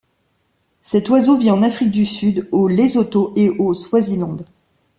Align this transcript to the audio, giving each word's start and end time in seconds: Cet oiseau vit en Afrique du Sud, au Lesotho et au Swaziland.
Cet 0.81 1.09
oiseau 1.09 1.37
vit 1.37 1.51
en 1.51 1.61
Afrique 1.61 1.91
du 1.91 2.07
Sud, 2.07 2.47
au 2.51 2.67
Lesotho 2.67 3.33
et 3.35 3.49
au 3.49 3.75
Swaziland. 3.75 4.37